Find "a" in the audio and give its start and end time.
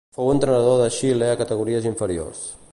1.33-1.37